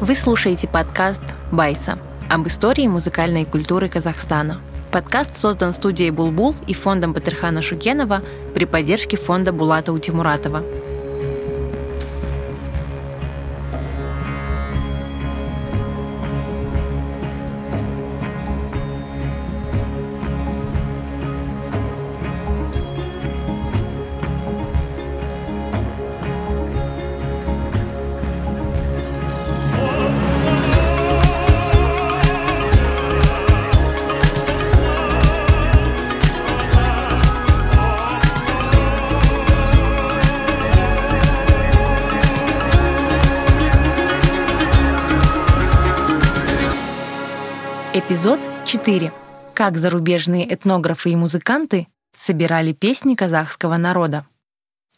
[0.00, 1.98] Вы слушаете подкаст «Байса»
[2.28, 4.60] об истории музыкальной культуры Казахстана.
[4.90, 8.20] Подкаст создан студией «Булбул» и фондом Батырхана Шукенова
[8.54, 10.64] при поддержке фонда Булата Утимуратова.
[48.06, 49.14] Эпизод 4.
[49.54, 54.26] Как зарубежные этнографы и музыканты собирали песни казахского народа.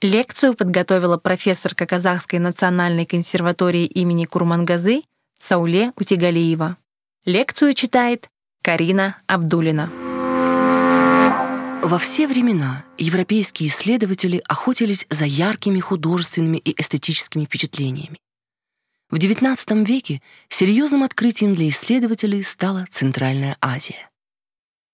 [0.03, 5.03] Лекцию подготовила профессорка Казахской национальной консерватории имени Курмангазы
[5.39, 6.79] Сауле Кутигалиева.
[7.25, 8.29] Лекцию читает
[8.65, 9.89] Карина Абдулина.
[11.85, 18.19] Во все времена европейские исследователи охотились за яркими художественными и эстетическими впечатлениями.
[19.09, 24.11] В XIX веке серьезным открытием для исследователей стала Центральная Азия.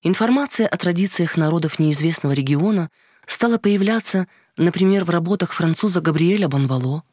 [0.02, 2.90] Информация о традициях народов неизвестного региона
[3.26, 7.04] стала появляться, например, в работах француза Габриэля Бонвало,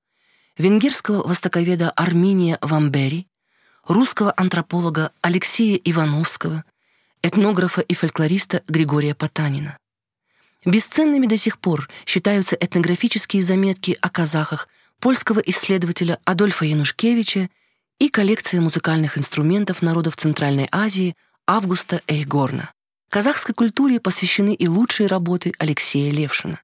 [0.57, 3.27] венгерского востоковеда Арминия Вамбери,
[3.87, 6.65] русского антрополога Алексея Ивановского,
[7.21, 9.77] этнографа и фольклориста Григория Потанина.
[10.65, 14.67] Бесценными до сих пор считаются этнографические заметки о казахах
[14.99, 17.49] польского исследователя Адольфа Янушкевича
[17.99, 21.15] и коллекция музыкальных инструментов народов Центральной Азии
[21.47, 22.71] Августа Эйгорна.
[23.09, 26.61] Казахской культуре посвящены и лучшие работы Алексея Левшина.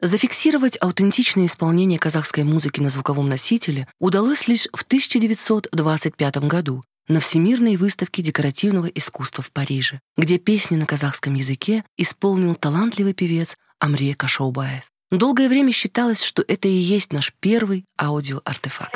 [0.00, 7.76] Зафиксировать аутентичное исполнение казахской музыки на звуковом носителе удалось лишь в 1925 году на Всемирной
[7.76, 14.90] выставке декоративного искусства в Париже, где песни на казахском языке исполнил талантливый певец Амрия Кашаубаев.
[15.10, 18.94] Долгое время считалось, что это и есть наш первый аудиоартефакт.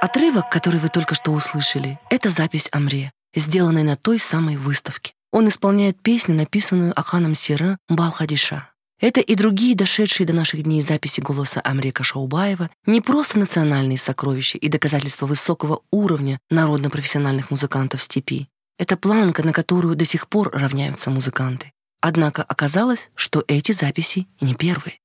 [0.00, 5.12] Отрывок, который вы только что услышали, это запись Амре, сделанная на той самой выставке.
[5.30, 8.71] Он исполняет песню, написанную Аханом Сера Балхадиша.
[9.02, 14.58] Это и другие дошедшие до наших дней записи голоса Амрека Шаубаева не просто национальные сокровища
[14.58, 18.46] и доказательства высокого уровня народно-профессиональных музыкантов степи.
[18.78, 21.72] Это планка, на которую до сих пор равняются музыканты.
[22.00, 25.00] Однако оказалось, что эти записи не первые.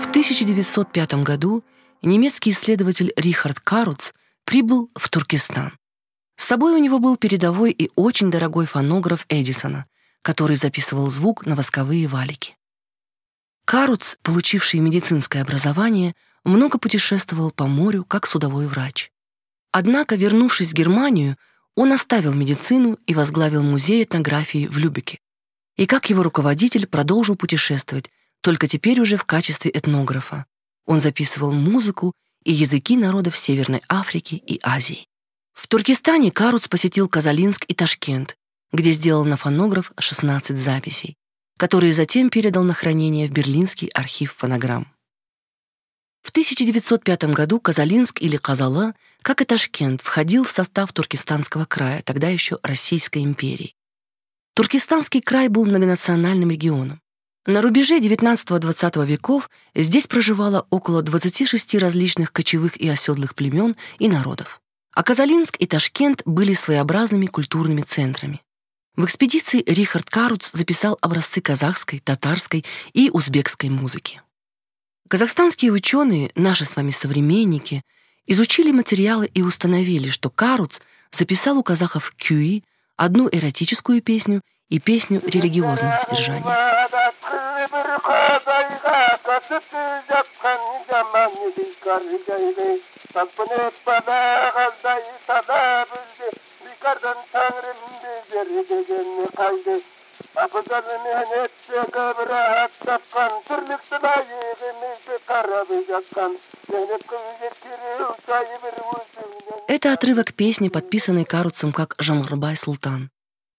[0.00, 1.62] В 1905 году
[2.02, 4.12] немецкий исследователь Рихард Каруц
[4.44, 5.72] прибыл в Туркестан.
[6.36, 9.86] С собой у него был передовой и очень дорогой фонограф Эдисона,
[10.24, 12.56] который записывал звук на восковые валики.
[13.66, 16.14] Каруц, получивший медицинское образование,
[16.44, 19.12] много путешествовал по морю как судовой врач.
[19.70, 21.36] Однако, вернувшись в Германию,
[21.74, 25.18] он оставил медицину и возглавил музей этнографии в Любеке.
[25.76, 28.10] И как его руководитель продолжил путешествовать,
[28.40, 30.46] только теперь уже в качестве этнографа.
[30.86, 32.14] Он записывал музыку
[32.44, 35.06] и языки народов Северной Африки и Азии.
[35.52, 38.36] В Туркестане Каруц посетил Казалинск и Ташкент,
[38.72, 41.16] где сделал на фонограф 16 записей,
[41.58, 44.94] которые затем передал на хранение в Берлинский архив фонограмм.
[46.22, 52.28] В 1905 году Казалинск или Казала, как и Ташкент, входил в состав Туркестанского края, тогда
[52.28, 53.74] еще Российской империи.
[54.54, 57.02] Туркестанский край был многонациональным регионом.
[57.46, 64.62] На рубеже XIX-XX веков здесь проживало около 26 различных кочевых и оседлых племен и народов.
[64.94, 68.40] А Казалинск и Ташкент были своеобразными культурными центрами.
[68.96, 74.22] В экспедиции Рихард Каруц записал образцы казахской, татарской и узбекской музыки.
[75.08, 77.82] Казахстанские ученые, наши с вами современники,
[78.26, 80.80] изучили материалы и установили, что Каруц
[81.10, 82.62] записал у казахов кюи,
[82.96, 86.44] одну эротическую песню и песню религиозного содержания.
[96.84, 99.80] Yukarıdan Tanrım bizi degenini kaydı.
[100.36, 106.38] Abdal mehnetse kabra tapkan Türlüktü layığımızı karabı yakkan.
[106.70, 107.98] Zeynep kızı kiri
[108.62, 108.74] bir
[109.68, 113.10] Это отрывок песни, подписанной Каруцем как Жанрбай Султан.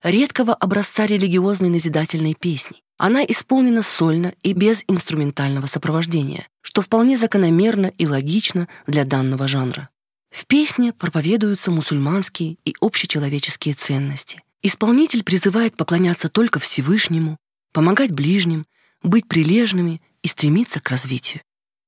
[0.03, 2.77] Редкого образца религиозной назидательной песни.
[2.97, 9.89] Она исполнена сольно и без инструментального сопровождения, что вполне закономерно и логично для данного жанра.
[10.35, 14.43] В песне проповедуются мусульманские и общечеловеческие ценности.
[14.61, 17.37] Исполнитель призывает поклоняться только Всевышнему,
[17.71, 18.65] помогать ближним,
[19.01, 21.41] быть прилежными и стремиться к развитию.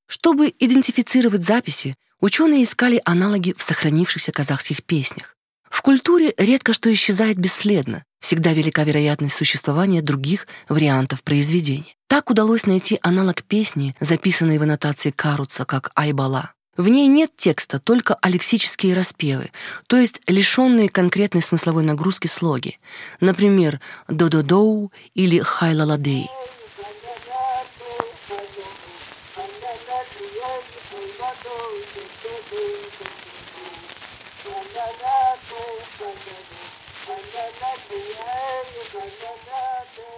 [0.08, 5.36] Чтобы идентифицировать записи, ученые искали аналоги в сохранившихся казахских песнях.
[5.70, 11.96] В культуре редко что исчезает бесследно, всегда велика вероятность существования других вариантов произведения.
[12.08, 16.54] Так удалось найти аналог песни, записанной в аннотации Каруца как «Айбала».
[16.78, 19.52] В ней нет текста, только алексические распевы,
[19.88, 22.80] то есть лишенные конкретной смысловой нагрузки слоги.
[23.20, 26.30] Например, «Дододоу» или «Хайла-ладей».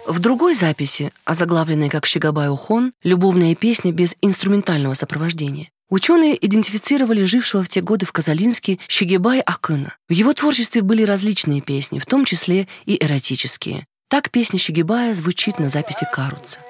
[0.06, 7.64] В другой записи, озаглавленной как «Щегабай Ухон», любовная песня без инструментального сопровождения, Ученые идентифицировали жившего
[7.64, 9.96] в те годы в Казалинске Щегебай Акына.
[10.08, 13.86] В его творчестве были различные песни, в том числе и эротические.
[14.08, 16.60] Так песня Щегебая звучит на записи Каруца.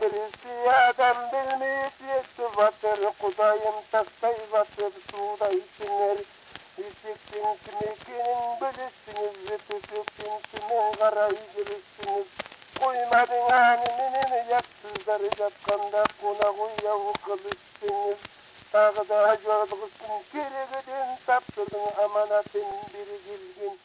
[0.00, 0.52] Birisi
[0.88, 2.42] adam bilmeyip yetti
[12.82, 16.02] こいまでがにねねねやつされちゃったんだ。
[16.18, 18.31] 粉ごいやを崩してみせ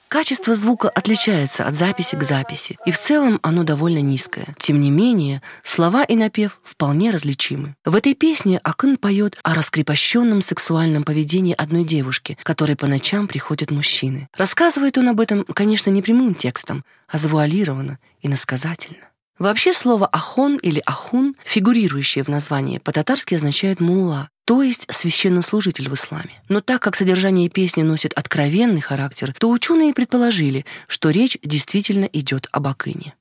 [0.07, 4.55] Качество звука отличается от записи к записи, и в целом оно довольно низкое.
[4.57, 7.75] Тем не менее, слова и напев вполне различимы.
[7.83, 13.71] В этой песне Акын поет о раскрепощенном сексуальном поведении одной девушки, которой по ночам приходят
[13.71, 14.29] мужчины.
[14.37, 19.09] Рассказывает он об этом, конечно, не прямым текстом, а завуалированно и насказательно.
[19.37, 25.93] Вообще слово «ахон» или «ахун», фигурирующее в названии, по-татарски означает «мулла», то есть священнослужитель в
[25.95, 26.41] исламе.
[26.47, 32.47] Но так как содержание песни носит откровенный характер, то ученые предположили, что речь действительно идет
[32.53, 33.13] об Акыне.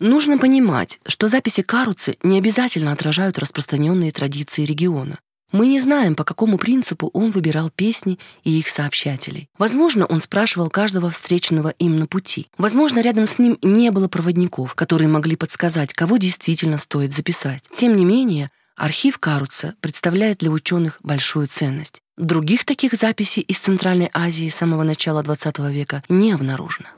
[0.00, 5.18] Нужно понимать, что записи Каруцы не обязательно отражают распространенные традиции региона.
[5.50, 9.48] Мы не знаем, по какому принципу он выбирал песни и их сообщателей.
[9.56, 12.48] Возможно, он спрашивал каждого встреченного им на пути.
[12.58, 17.64] Возможно, рядом с ним не было проводников, которые могли подсказать, кого действительно стоит записать.
[17.74, 22.02] Тем не менее, Архив Каруца представляет для ученых большую ценность.
[22.18, 26.88] Других таких записей из Центральной Азии с самого начала XX века не обнаружено.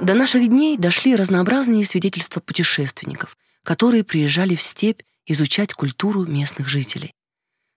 [0.00, 7.12] До наших дней дошли разнообразные свидетельства путешественников, которые приезжали в степь изучать культуру местных жителей,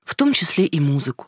[0.06, 1.28] в том числе и музыку.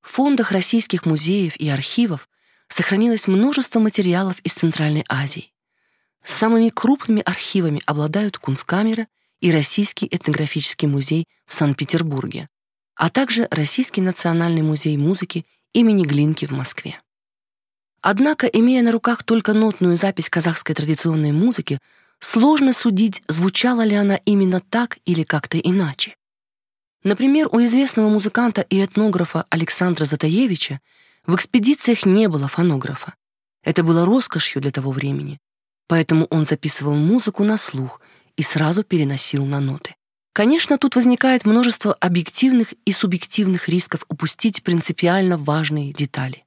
[0.00, 2.30] В фондах российских музеев и архивов
[2.68, 5.52] сохранилось множество материалов из Центральной Азии.
[6.22, 9.06] Самыми крупными архивами обладают Кунсткамера
[9.40, 12.48] и Российский этнографический музей в Санкт-Петербурге,
[12.96, 17.00] а также Российский национальный музей музыки имени Глинки в Москве.
[18.00, 21.78] Однако, имея на руках только нотную запись казахской традиционной музыки,
[22.20, 26.16] сложно судить, звучала ли она именно так или как-то иначе.
[27.02, 30.80] Например, у известного музыканта и этнографа Александра Затаевича
[31.26, 33.14] в экспедициях не было фонографа.
[33.62, 35.38] Это было роскошью для того времени,
[35.86, 38.00] поэтому он записывал музыку на слух—
[38.36, 39.94] и сразу переносил на ноты.
[40.32, 46.44] Конечно, тут возникает множество объективных и субъективных рисков упустить принципиально важные детали.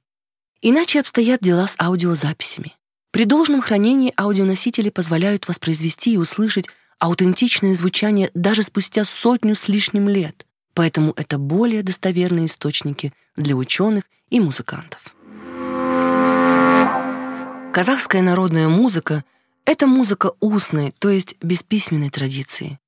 [0.60, 2.74] Иначе обстоят дела с аудиозаписями.
[3.12, 6.66] При должном хранении аудионосители позволяют воспроизвести и услышать
[6.98, 14.04] аутентичное звучание даже спустя сотню с лишним лет, поэтому это более достоверные источники для ученых
[14.28, 15.14] и музыкантов.
[17.72, 19.24] Казахская народная музыка—
[19.64, 22.78] это музыка устной, то есть бесписьменной традиции.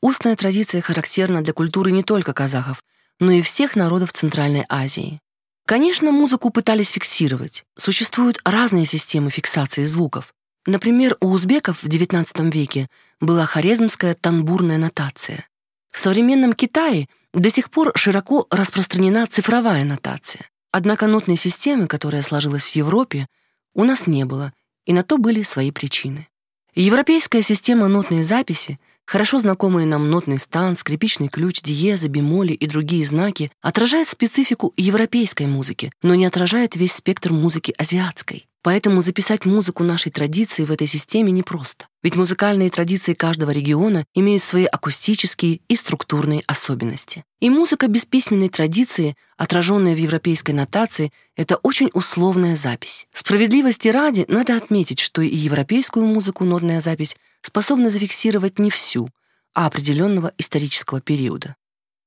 [0.00, 2.82] Устная традиция характерна для культуры не только казахов,
[3.20, 5.20] но и всех народов Центральной Азии.
[5.66, 7.64] Конечно, музыку пытались фиксировать.
[7.76, 10.34] Существуют разные системы фиксации звуков.
[10.66, 12.88] Например, у узбеков в XIX веке
[13.20, 15.46] была хорезмская танбурная нотация.
[15.90, 20.48] В современном Китае до сих пор широко распространена цифровая нотация.
[20.72, 23.26] Однако нотной системы, которая сложилась в Европе,
[23.74, 24.52] у нас не было,
[24.86, 26.28] и на то были свои причины.
[26.74, 33.04] Европейская система нотной записи, хорошо знакомые нам нотный стан, скрипичный ключ, диезы, бемоли и другие
[33.04, 38.46] знаки, отражает специфику европейской музыки, но не отражает весь спектр музыки азиатской.
[38.62, 41.86] Поэтому записать музыку нашей традиции в этой системе непросто.
[42.02, 47.24] Ведь музыкальные традиции каждого региона имеют свои акустические и структурные особенности.
[47.40, 53.08] И музыка без письменной традиции, отраженная в европейской нотации, это очень условная запись.
[53.12, 59.08] Справедливости ради надо отметить, что и европейскую музыку нотная запись способны зафиксировать не всю,
[59.54, 61.56] а определенного исторического периода.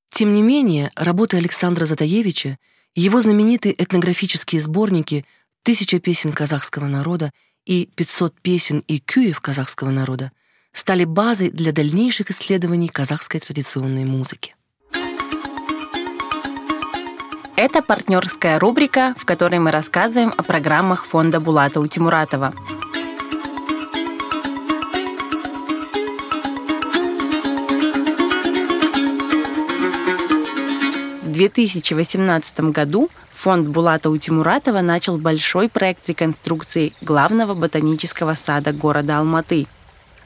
[0.10, 2.58] Тем не менее, работы Александра Затаевича,
[2.96, 5.26] его знаменитые этнографические сборники
[5.65, 7.31] «Тысяча песен казахского народа»
[7.65, 10.31] и «500 песен и кюев казахского народа»
[10.72, 14.55] стали базой для дальнейших исследований казахской традиционной музыки.
[17.55, 22.53] Это партнерская рубрика, в которой мы рассказываем о программах фонда Булата Утимуратова.
[31.36, 39.68] 2018 году фонд Булата Утимуратова начал большой проект реконструкции главного ботанического сада города Алматы.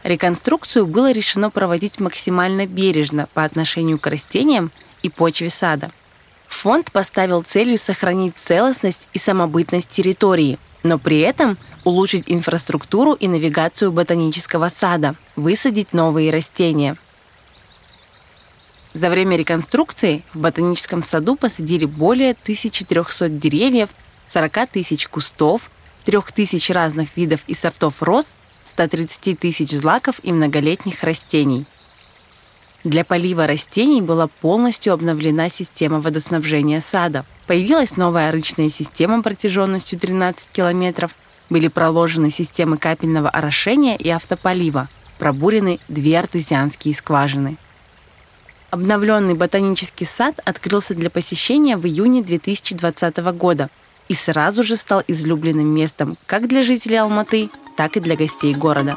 [0.04, 4.72] Реконструкцию было решено проводить максимально бережно по отношению к растениям
[5.04, 5.92] и почве сада–
[6.50, 13.94] Фонд поставил целью сохранить целостность и самобытность территории, но при этом улучшить инфраструктуру и навигацию
[13.94, 16.98] ботанического сада, высадить новые растения.
[18.94, 23.90] За время реконструкции в ботаническом саду посадили более 1300 деревьев,
[24.30, 25.70] 40 тысяч кустов,
[26.06, 28.28] 3000 разных видов и сортов роз,
[28.70, 31.66] 130 тысяч злаков и многолетних растений–
[32.84, 37.26] для полива растений была полностью обновлена система водоснабжения сада.
[37.46, 41.14] Появилась новая рычная система протяженностью 13 километров,
[41.50, 47.58] были проложены системы капельного орошения и автополива, пробурены две артезианские скважины.
[48.72, 53.70] Обновленный ботанический сад открылся для посещения в июне 2020 года
[54.10, 58.96] и сразу же стал излюбленным местом как для жителей Алматы, так и для гостей города.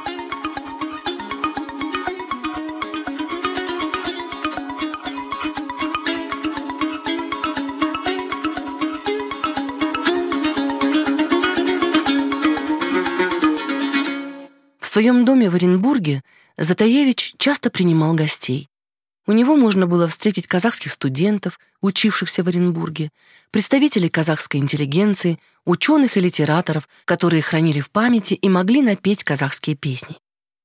[14.81, 16.23] В своем доме в Оренбурге
[16.59, 18.69] Затаевич часто принимал гостей.
[19.27, 23.11] У него можно было встретить казахских студентов, учившихся в Оренбурге,
[23.53, 30.17] представителей казахской интеллигенции, ученых и литераторов, которые хранили в памяти и могли напеть казахские песни.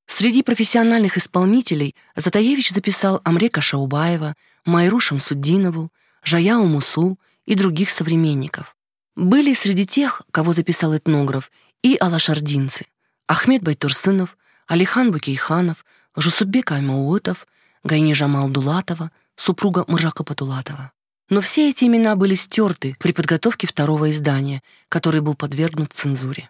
[0.08, 4.36] Среди профессиональных исполнителей Затаевич записал Амрека Шаубаева,
[4.66, 5.92] Майру Шамсуддинову,
[6.24, 8.76] Жаяу Мусу и других современников.
[9.16, 11.52] Были среди тех, кого записал этнограф,
[11.84, 12.86] и алашардинцы,
[13.28, 14.38] Ахмед Байтурсынов,
[14.68, 15.86] Алихан Букейханов,
[16.16, 17.46] Жусубек Аймауытов,
[17.84, 20.92] Гайни Жамал Дулатова, супруга Муржака Патулатова.
[21.30, 26.50] Но все эти имена были стерты при подготовке второго издания, который был подвергнут цензуре.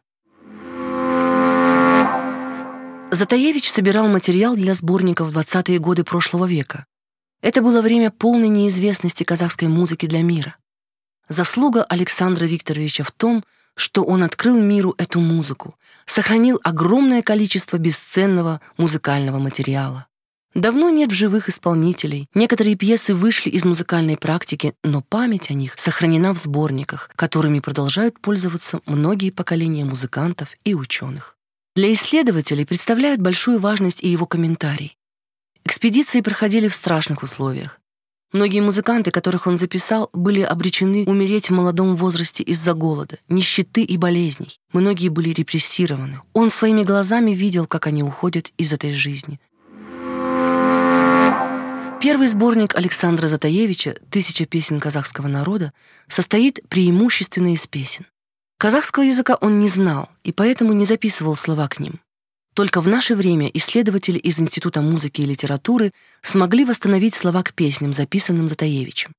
[3.10, 6.86] Затаевич собирал материал для сборников в 20-е годы прошлого века.
[7.41, 10.55] Это было время полной неизвестности казахской музыки для мира.
[11.29, 13.43] Заслуга Александра Викторовича в том,
[13.75, 20.07] что он открыл миру эту музыку, сохранил огромное количество бесценного музыкального материала.
[20.58, 22.28] Давно нет в живых исполнителей.
[22.34, 28.20] Некоторые пьесы вышли из музыкальной практики, но память о них сохранена в сборниках, которыми продолжают
[28.20, 31.38] пользоваться многие поколения музыкантов и ученых.
[31.76, 34.98] Для исследователей представляют большую важность и его комментарий.
[35.64, 37.80] Экспедиции проходили в страшных условиях.
[38.34, 43.96] Многие музыканты, которых он записал, были обречены умереть в молодом возрасте из-за голода, нищеты и
[43.96, 44.60] болезней.
[44.74, 46.20] Многие были репрессированы.
[46.34, 49.40] Он своими глазами видел, как они уходят из этой жизни.
[52.00, 55.74] Первый сборник Александра Затаевича «Тысяча песен казахского народа»
[56.08, 58.06] состоит преимущественно из песен.
[58.60, 62.00] Казахского языка он не знал и поэтому не записывал слова к ним.
[62.54, 67.94] Только в наше время исследователи из Института музыки и литературы смогли восстановить слова к песням,
[67.94, 69.13] записанным Затаевичем.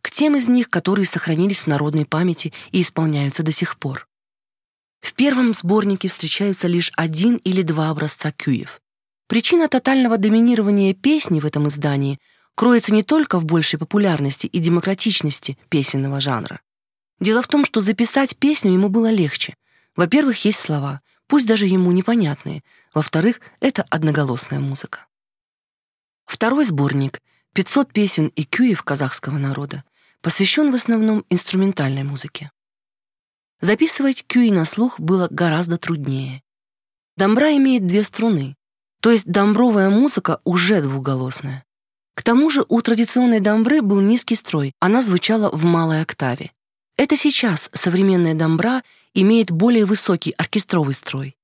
[0.00, 4.06] К тем из них, которые сохранились в народной памяти и исполняются до сих пор.
[5.02, 8.80] В первом сборнике встречаются лишь один или два образца кюев.
[9.28, 12.18] Причина тотального доминирования песни в этом издании
[12.56, 16.60] кроется не только в большей популярности и демократичности песенного жанра.
[17.20, 19.54] Дело в том, что записать песню ему было легче.
[19.94, 22.64] Во-первых, есть слова— пусть даже ему непонятные.
[22.92, 25.06] Во-вторых, это одноголосная музыка.
[26.24, 27.22] Второй сборник
[27.54, 29.84] «500 песен и кюев казахского народа»
[30.20, 32.50] посвящен в основном инструментальной музыке.
[33.60, 36.42] Записывать кюи на слух было гораздо труднее.
[37.16, 38.56] Домбра имеет две струны,
[39.00, 41.64] то есть домбровая музыка уже двуголосная.
[42.14, 46.50] К тому же у традиционной домбры был низкий строй, она звучала в малой октаве.
[46.96, 48.82] Это сейчас современная домбра
[49.14, 51.36] имеет более высокий оркестровый строй.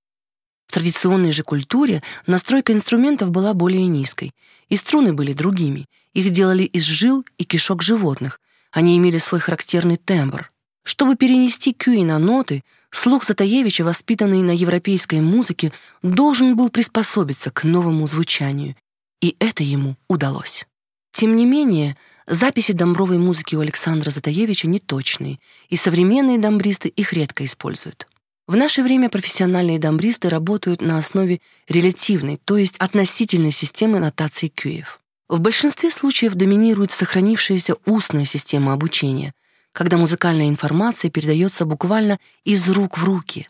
[0.66, 4.32] В традиционной же культуре настройка инструментов была более низкой,
[4.68, 5.86] и струны были другими.
[6.12, 8.40] Их делали из жил и кишок животных.
[8.72, 10.50] Они имели свой характерный тембр.
[10.84, 15.72] Чтобы перенести кюи на ноты, слух Затаевича, воспитанный на европейской музыке,
[16.02, 18.76] должен был приспособиться к новому звучанию,
[19.20, 20.66] и это ему удалось.
[21.12, 25.38] Тем не менее, записи домбровой музыки у Александра Затаевича неточные,
[25.70, 28.06] и современные домбристы их редко используют.
[28.46, 35.00] В наше время профессиональные домбристы работают на основе релятивной, то есть относительной системы нотации кюев.
[35.28, 39.32] В большинстве случаев доминирует сохранившаяся устная система обучения,
[39.74, 43.48] когда музыкальная информация передается буквально из рук в руки.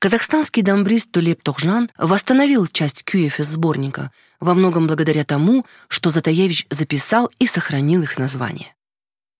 [0.00, 6.66] Казахстанский домбрист Тулеп Тохжан восстановил часть кюев из сборника, во многом благодаря тому, что Затаевич
[6.70, 8.74] записал и сохранил их название.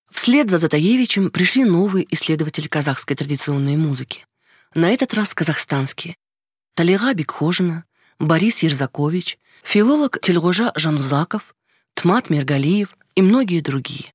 [0.09, 4.25] Вслед за Затаевичем пришли новые исследователи казахской традиционной музыки.
[4.75, 6.15] На этот раз казахстанские.
[6.75, 7.83] Талига Бекхожина,
[8.19, 11.55] Борис Ерзакович, филолог Тельгожа Жанузаков,
[11.93, 14.13] Тмат Мергалиев и многие другие.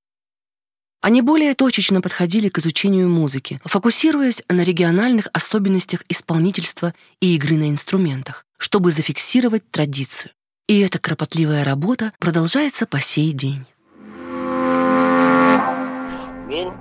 [1.04, 7.70] Они более точечно подходили к изучению музыки, фокусируясь на региональных особенностях исполнительства и игры на
[7.70, 10.32] инструментах, чтобы зафиксировать традицию.
[10.68, 13.66] И эта кропотливая работа продолжается по сей день.
[16.50, 16.74] мен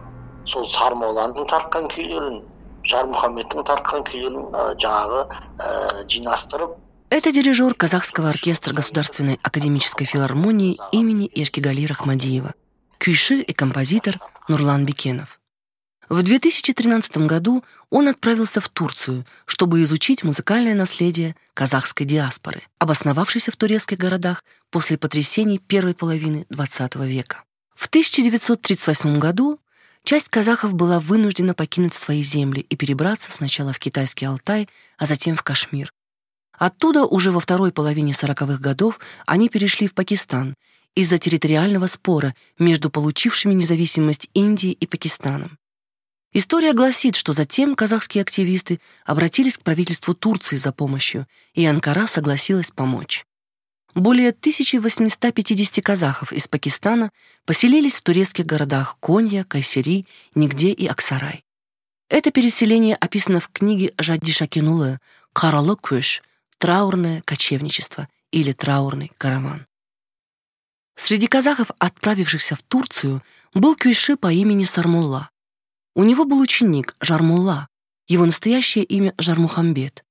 [0.49, 2.39] сол сармолланың тартқан күйлерін
[2.89, 4.47] жармұхаммедтің тартқан күйлерін
[4.81, 5.25] жаңағы
[6.09, 6.77] жинастырып
[7.11, 12.53] это дирижер Казахского оркестра Государственной академической филармонии имени Иркигали Рахмадиева,
[13.04, 14.18] кюйши и композитор
[14.48, 15.42] Нурлан Бекенов.
[16.08, 23.58] В 2013 году он отправился в Турцию, чтобы изучить музыкальное наследие казахской диаспоры, обосновавшейся в
[23.58, 27.44] турецких городах после потрясений первой половины XX века.
[27.76, 29.60] В 1938 году
[30.06, 35.36] часть казахов была вынуждена покинуть свои земли и перебраться сначала в китайский Алтай, а затем
[35.36, 35.92] в Кашмир,
[36.58, 40.56] Оттуда уже во второй половине сороковых годов они перешли в Пакистан
[40.96, 45.58] из-за территориального спора между получившими независимость Индией и Пакистаном.
[46.34, 52.72] История гласит, что затем казахские активисты обратились к правительству Турции за помощью, и Анкара согласилась
[52.72, 53.26] помочь.
[53.94, 57.12] Более 1850 казахов из Пакистана
[57.46, 61.44] поселились в турецких городах Конья, Кайсери, Нигде и Аксарай.
[62.10, 65.00] Это переселение описано в книге Жадди Шакинулы
[65.34, 66.22] «Каралы көш»,
[66.58, 69.68] траурное кочевничество или траурный караван.
[70.96, 73.22] Среди казахов, отправившихся в Турцию,
[73.54, 75.30] был кюйши по имени Сармулла.
[75.96, 77.68] У него был ученик Жармулла,
[78.08, 80.04] его настоящее имя Жармухамбет.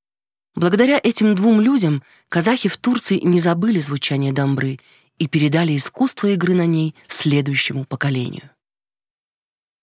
[0.55, 4.79] Благодаря этим двум людям казахи в Турции не забыли звучание дамбры
[5.19, 8.52] и передали искусство игры на ней следующему поколению.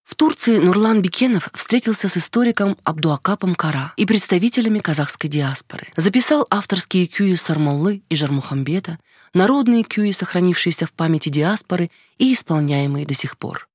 [0.09, 5.87] В Турции Нурлан Бекенов встретился с историком Абдуакапом Кара и представителями казахской диаспоры.
[5.95, 8.97] Записал авторские кюи Сармаллы и Жармухамбета,
[9.35, 13.69] народные кюи, сохранившиеся в памяти диаспоры и исполняемые до сих пор.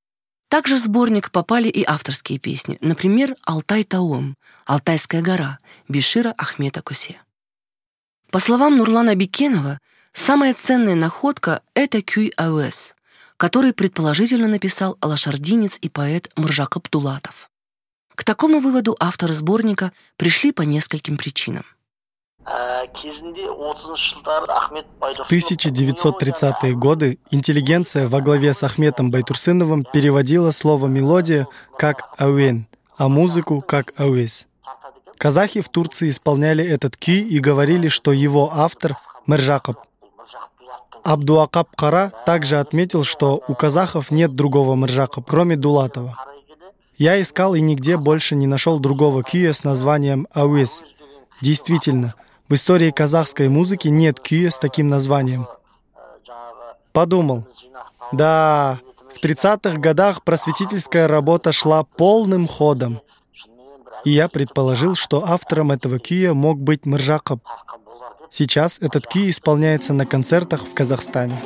[0.48, 4.34] Также в сборник попали и авторские песни, например, «Алтай-Таум»,
[4.66, 7.20] «Алтайская гора» Бешира Ахмета Кусе.
[8.32, 9.78] По словам Нурлана Бекенова,
[10.12, 12.96] самая ценная находка— это кюй АОС,
[13.44, 17.50] который предположительно написал лошардинец и поэт Муржак Абдулатов.
[18.14, 21.66] К такому выводу авторы сборника пришли по нескольким причинам.
[22.42, 22.88] В
[25.30, 33.60] 1930-е годы интеллигенция во главе с Ахметом Байтурсыновым переводила слово «мелодия» как «ауэн», а музыку
[33.60, 34.46] как «ауэс».
[35.18, 39.76] Казахи в Турции исполняли этот ки и говорили, что его автор— Мержакоб.
[41.04, 46.16] Абдуакап Кара также отметил, что у казахов нет другого мыржака, кроме Дулатова.
[46.96, 50.84] Я искал и нигде больше не нашел другого кия с названием Ауис.
[51.42, 52.14] Действительно,
[52.48, 55.46] в истории казахской музыки нет кия с таким названием.
[56.92, 57.44] Подумал,
[58.12, 58.80] да,
[59.12, 63.00] в 30-х годах просветительская работа шла полным ходом.
[64.04, 67.40] И я предположил, что автором этого кия мог быть Мыржаков,
[68.36, 71.36] Сейчас этот ки исполняется на концертах в Казахстане.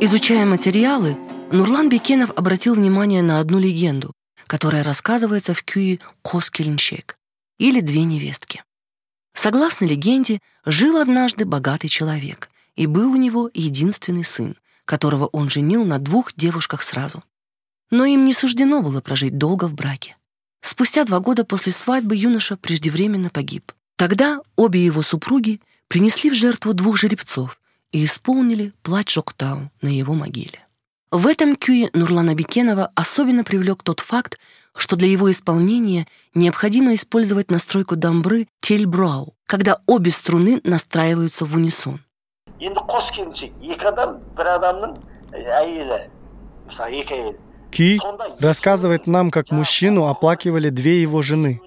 [0.00, 1.16] Изучая материалы,
[1.50, 4.12] Нурлан Бекенов обратил внимание на одну легенду,
[4.46, 7.16] которая рассказывается в Кюи Коскелинщик
[7.60, 8.64] или две невестки.
[9.34, 15.84] Согласно легенде, жил однажды богатый человек, и был у него единственный сын, которого он женил
[15.84, 17.22] на двух девушках сразу.
[17.90, 20.16] Но им не суждено было прожить долго в браке.
[20.62, 23.72] Спустя два года после свадьбы юноша преждевременно погиб.
[23.96, 27.60] Тогда обе его супруги принесли в жертву двух жеребцов
[27.92, 30.66] и исполнили плач Жоктау на его могиле.
[31.10, 34.38] В этом кюе Нурлана Бекенова особенно привлек тот факт,
[34.76, 42.00] что для его исполнения необходимо использовать настройку дамбры тельбрау, когда обе струны настраиваются в унисон.
[47.70, 48.00] Ки
[48.40, 51.60] рассказывает нам, как мужчину оплакивали две его жены.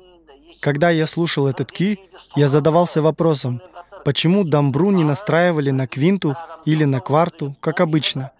[0.60, 2.00] Когда я слушал этот ки,
[2.36, 3.62] я задавался вопросом,
[4.06, 6.36] почему дамбру не настраивали на квинту
[6.66, 8.32] или на кварту, как обычно.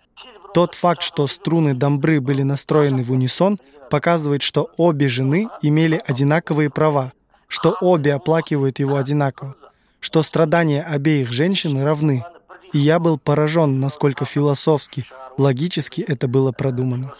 [0.54, 3.58] Тот факт, что струны дамбры были настроены в унисон,
[3.90, 7.12] показывает, что обе жены имели одинаковые права,
[7.48, 9.56] что обе оплакивают его одинаково,
[10.00, 12.24] что страдания обеих женщин равны.
[12.72, 15.06] И я был поражен, насколько философски,
[15.38, 17.12] логически это было продумано.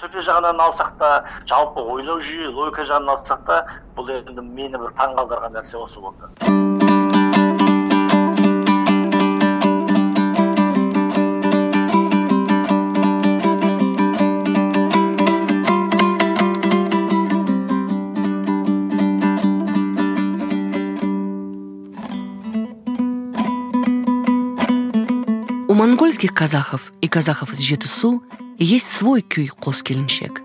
[26.24, 28.24] Монгольских казахов и казахов из Жетысу
[28.58, 30.42] есть свой кюй коскелинчек.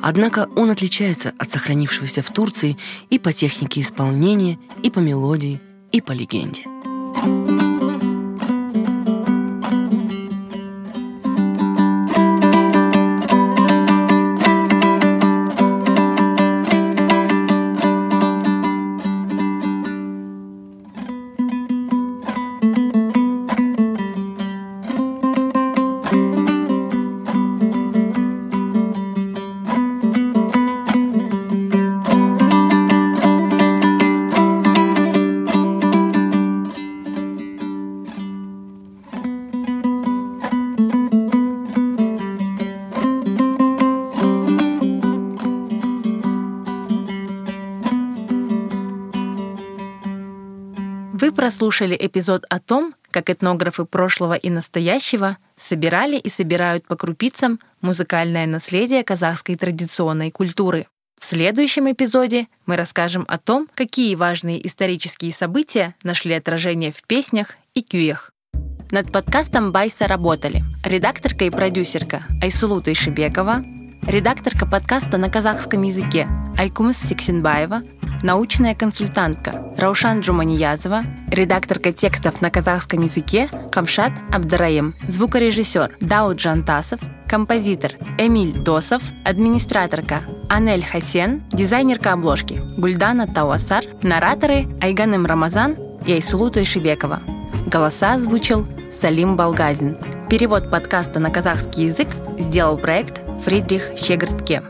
[0.00, 2.76] Однако он отличается от сохранившегося в Турции
[3.10, 5.60] и по технике исполнения, и по мелодии,
[5.90, 6.62] и по легенде.
[7.24, 7.45] Вы
[51.56, 58.46] прослушали эпизод о том, как этнографы прошлого и настоящего собирали и собирают по крупицам музыкальное
[58.46, 60.86] наследие казахской традиционной культуры.
[61.18, 67.54] В следующем эпизоде мы расскажем о том, какие важные исторические события нашли отражение в песнях
[67.72, 68.32] и кюях.
[68.90, 73.64] Над подкастом Байса работали редакторка и продюсерка Айсулу Тайшибекова,
[74.06, 77.82] редакторка подкаста на казахском языке Айкумыс Сиксинбаева,
[78.22, 87.92] научная консультантка Раушан Джуманиязова, редакторка текстов на казахском языке Камшат Абдараим, звукорежиссер Дауд Жантасов, композитор
[88.18, 95.76] Эмиль Досов, администраторка Анель Хасен, дизайнерка обложки Гульдана Тауасар, нараторы Айганым Рамазан
[96.06, 97.22] и Айсулу Тойшибекова.
[97.66, 98.66] Голоса озвучил
[99.00, 99.96] Салим Балгазин.
[100.30, 104.62] Перевод подкаста на казахский язык сделал проект Фридрих Щегртке.